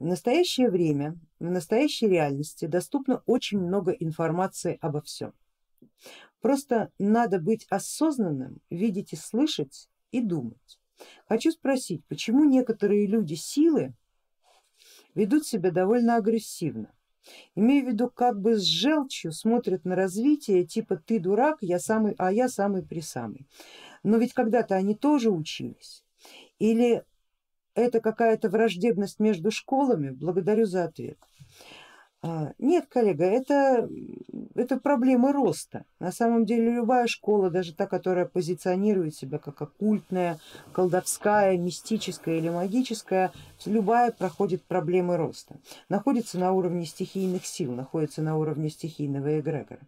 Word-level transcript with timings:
В 0.00 0.06
настоящее 0.06 0.70
время, 0.70 1.18
в 1.38 1.50
настоящей 1.50 2.08
реальности 2.08 2.64
доступно 2.64 3.22
очень 3.26 3.58
много 3.58 3.92
информации 3.92 4.78
обо 4.80 5.02
всем. 5.02 5.34
Просто 6.40 6.90
надо 6.98 7.38
быть 7.38 7.66
осознанным, 7.68 8.62
видеть 8.70 9.12
и 9.12 9.16
слышать 9.16 9.90
и 10.10 10.22
думать. 10.22 10.80
Хочу 11.28 11.50
спросить, 11.50 12.02
почему 12.06 12.44
некоторые 12.44 13.06
люди 13.06 13.34
силы 13.34 13.92
ведут 15.14 15.46
себя 15.46 15.70
довольно 15.70 16.16
агрессивно? 16.16 16.94
Имею 17.54 17.84
в 17.84 17.88
виду 17.90 18.08
как 18.08 18.40
бы 18.40 18.56
с 18.56 18.62
желчью 18.62 19.32
смотрят 19.32 19.84
на 19.84 19.96
развитие 19.96 20.64
типа 20.64 20.96
ты 20.96 21.20
дурак, 21.20 21.58
я 21.60 21.78
самый, 21.78 22.14
а 22.16 22.32
я 22.32 22.48
самый 22.48 22.82
присамый. 22.82 23.46
Но 24.02 24.16
ведь 24.16 24.32
когда-то 24.32 24.76
они 24.76 24.94
тоже 24.94 25.30
учились. 25.30 26.02
Или 26.58 27.04
это 27.80 28.00
какая-то 28.00 28.48
враждебность 28.48 29.20
между 29.20 29.50
школами? 29.50 30.10
Благодарю 30.10 30.66
за 30.66 30.84
ответ. 30.84 31.18
А, 32.22 32.52
нет, 32.58 32.86
коллега, 32.86 33.24
это, 33.24 33.88
это 34.54 34.78
проблема 34.78 35.32
роста. 35.32 35.86
На 36.00 36.12
самом 36.12 36.44
деле 36.44 36.70
любая 36.70 37.06
школа, 37.06 37.48
даже 37.48 37.74
та, 37.74 37.86
которая 37.86 38.26
позиционирует 38.26 39.14
себя 39.14 39.38
как 39.38 39.62
оккультная, 39.62 40.38
колдовская, 40.72 41.56
мистическая 41.56 42.36
или 42.36 42.50
магическая, 42.50 43.32
любая 43.64 44.12
проходит 44.12 44.62
проблемы 44.64 45.16
роста. 45.16 45.56
Находится 45.88 46.38
на 46.38 46.52
уровне 46.52 46.84
стихийных 46.84 47.46
сил, 47.46 47.72
находится 47.72 48.20
на 48.20 48.36
уровне 48.36 48.68
стихийного 48.68 49.40
эгрегора. 49.40 49.80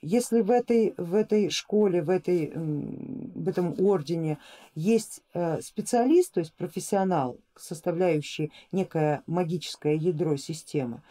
Если 0.00 0.42
в 0.42 0.50
этой, 0.50 0.94
в 0.96 1.14
этой 1.14 1.50
школе, 1.50 2.02
в, 2.02 2.10
этой, 2.10 2.52
в 2.54 3.48
этом 3.48 3.74
ордене 3.80 4.38
есть 4.74 5.22
э, 5.34 5.60
специалист, 5.60 6.34
то 6.34 6.40
есть 6.40 6.54
профессионал, 6.54 7.38
составляющий 7.56 8.52
некое 8.70 9.22
магическое 9.26 9.96
ядро 9.96 10.36
системы, 10.36 11.02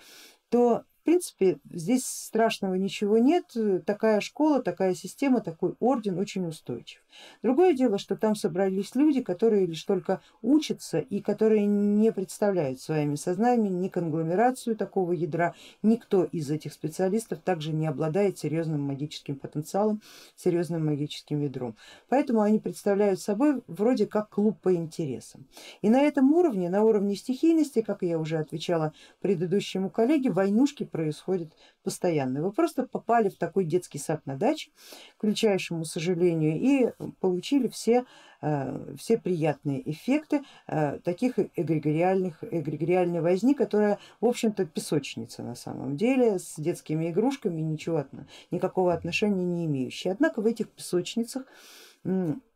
то 0.49 0.83
принципе 1.07 1.57
здесь 1.71 2.05
страшного 2.05 2.73
ничего 2.73 3.17
нет, 3.17 3.55
такая 3.85 4.19
школа, 4.19 4.61
такая 4.61 4.93
система, 4.93 5.39
такой 5.39 5.75
орден 5.79 6.19
очень 6.19 6.45
устойчив. 6.45 7.01
Другое 7.41 7.73
дело, 7.73 7.97
что 7.97 8.17
там 8.17 8.35
собрались 8.35 8.93
люди, 8.93 9.21
которые 9.21 9.65
лишь 9.65 9.83
только 9.83 10.21
учатся 10.41 10.99
и 10.99 11.21
которые 11.21 11.65
не 11.65 12.11
представляют 12.11 12.81
своими 12.81 13.15
сознаниями 13.15 13.75
ни 13.75 13.87
конгломерацию 13.87 14.75
такого 14.75 15.13
ядра, 15.13 15.55
никто 15.81 16.25
из 16.25 16.51
этих 16.51 16.73
специалистов 16.73 17.39
также 17.39 17.71
не 17.71 17.87
обладает 17.87 18.37
серьезным 18.37 18.81
магическим 18.81 19.37
потенциалом, 19.37 20.01
серьезным 20.35 20.85
магическим 20.85 21.39
ядром. 21.39 21.77
Поэтому 22.09 22.41
они 22.41 22.59
представляют 22.59 23.21
собой 23.21 23.61
вроде 23.67 24.07
как 24.07 24.29
клуб 24.29 24.59
по 24.61 24.75
интересам. 24.75 25.47
И 25.81 25.89
на 25.89 26.01
этом 26.01 26.33
уровне, 26.33 26.69
на 26.69 26.83
уровне 26.83 27.15
стихийности, 27.15 27.81
как 27.81 28.01
я 28.01 28.19
уже 28.19 28.39
отвечала 28.39 28.91
предыдущему 29.21 29.89
коллеге, 29.89 30.31
войнушки 30.31 30.83
происходит 30.97 31.53
постоянно. 31.83 32.41
Вы 32.41 32.51
просто 32.51 32.87
попали 32.87 33.29
в 33.29 33.37
такой 33.37 33.65
детский 33.65 33.99
сад 33.99 34.25
на 34.25 34.35
даче, 34.35 34.71
к 35.17 35.23
величайшему 35.23 35.85
сожалению, 35.85 36.59
и 36.59 36.91
получили 37.19 37.67
все, 37.67 38.05
э, 38.41 38.95
все 38.97 39.19
приятные 39.19 39.87
эффекты 39.91 40.41
э, 40.67 40.97
таких 41.03 41.37
эгрегориальных, 41.37 42.43
эгрегориальной 42.43 43.21
возни, 43.21 43.53
которая 43.53 43.99
в 44.19 44.25
общем-то 44.25 44.65
песочница 44.65 45.43
на 45.43 45.53
самом 45.53 45.97
деле, 45.97 46.39
с 46.39 46.55
детскими 46.57 47.11
игрушками, 47.11 47.61
ничего, 47.61 48.03
никакого 48.49 48.91
отношения 48.91 49.45
не 49.45 49.65
имеющая. 49.65 50.13
Однако 50.13 50.41
в 50.41 50.47
этих 50.47 50.67
песочницах 50.71 51.43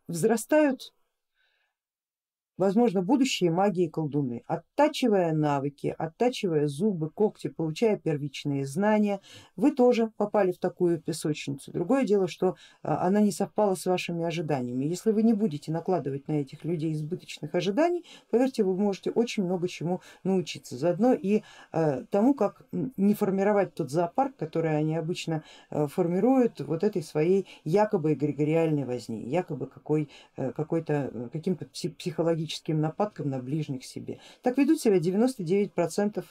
взрастают 0.08 0.94
возможно, 2.62 3.02
будущие 3.02 3.50
маги 3.50 3.86
и 3.86 3.90
колдуны, 3.90 4.44
оттачивая 4.46 5.34
навыки, 5.34 5.96
оттачивая 5.98 6.68
зубы, 6.68 7.10
когти, 7.10 7.48
получая 7.48 7.98
первичные 7.98 8.68
знания, 8.68 9.20
вы 9.56 9.72
тоже 9.72 10.12
попали 10.16 10.52
в 10.52 10.60
такую 10.60 11.02
песочницу. 11.02 11.72
Другое 11.72 12.06
дело, 12.06 12.28
что 12.28 12.56
а, 12.84 13.08
она 13.08 13.20
не 13.20 13.32
совпала 13.32 13.74
с 13.74 13.88
вашими 13.88 14.24
ожиданиями. 14.24 14.86
Если 14.86 15.12
вы 15.12 15.24
не 15.24 15.34
будете 15.34 15.72
накладывать 15.72 16.28
на 16.28 16.34
этих 16.34 16.64
людей 16.64 16.94
избыточных 16.94 17.56
ожиданий, 17.56 18.06
поверьте, 18.30 18.64
вы 18.64 18.78
можете 18.78 19.10
очень 19.10 19.44
много 19.44 19.68
чему 19.68 20.02
научиться. 20.24 20.78
Заодно 20.78 21.14
и 21.14 21.42
а, 21.72 22.04
тому, 22.12 22.36
как 22.36 22.62
не 22.72 23.16
формировать 23.16 23.74
тот 23.74 23.90
зоопарк, 23.90 24.36
который 24.36 24.78
они 24.78 24.96
обычно 24.96 25.44
а, 25.72 25.88
формируют 25.88 26.60
вот 26.60 26.84
этой 26.84 27.02
своей 27.02 27.48
якобы 27.64 28.14
эгрегориальной 28.14 28.86
возни, 28.86 29.28
якобы 29.28 29.66
какой, 29.66 30.10
какой-то 30.36 31.30
каким-то 31.34 31.66
психологическим 31.66 32.51
психическим 32.52 32.82
нападкам 32.82 33.30
на 33.30 33.40
ближних 33.40 33.86
себе. 33.86 34.20
Так 34.42 34.58
ведут 34.58 34.82
себя 34.82 34.98
99% 34.98 36.26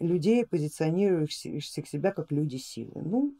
людей, 0.00 0.46
позиционирующих 0.46 1.88
себя 1.88 2.12
как 2.12 2.32
люди 2.32 2.56
силы. 2.56 3.02
Ну, 3.02 3.34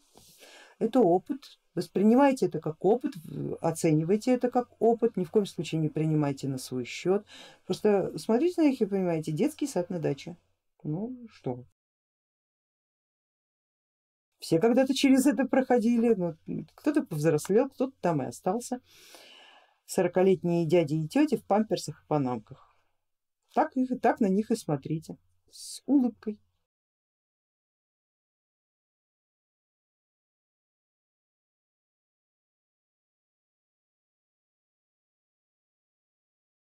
это 0.79 1.01
опыт, 1.01 1.59
воспринимайте 1.75 2.47
это 2.47 2.61
как 2.61 2.85
опыт, 2.85 3.15
оценивайте 3.61 4.33
это 4.33 4.51
как 4.51 4.69
опыт, 4.81 5.17
ни 5.17 5.25
в 5.25 5.31
коем 5.31 5.47
случае 5.47 5.81
не 5.81 5.89
принимайте 5.89 6.49
на 6.49 6.59
свой 6.59 6.85
счет. 6.85 7.25
Просто 7.67 8.17
смотрите 8.19 8.61
на 8.63 8.67
них 8.69 8.81
и 8.81 8.87
понимаете, 8.87 9.33
детский 9.33 9.67
сад 9.67 9.91
на 9.91 9.99
даче. 9.99 10.37
Ну 10.85 11.17
что, 11.33 11.65
все 14.39 14.61
когда-то 14.61 14.95
через 14.95 15.27
это 15.27 15.47
проходили, 15.47 16.15
но 16.15 16.37
кто-то 16.75 17.03
повзрослел, 17.03 17.69
кто-то 17.69 17.93
там 18.01 18.23
и 18.23 18.27
остался 18.27 18.81
сорокалетние 19.89 20.67
дяди 20.67 20.95
и 20.95 21.09
тети 21.09 21.37
в 21.37 21.45
памперсах 21.45 22.03
и 22.03 22.07
панамках. 22.07 22.77
Так, 23.55 23.75
их, 23.75 23.91
так 24.01 24.21
на 24.21 24.27
них 24.27 24.51
и 24.51 24.57
смотрите, 24.57 25.17
с 25.51 25.83
улыбкой. 25.87 26.39